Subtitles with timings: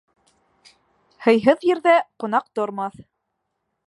[1.25, 1.93] Һыйһыҙ ерҙә
[2.23, 2.97] ҡунаҡ тормаҫ.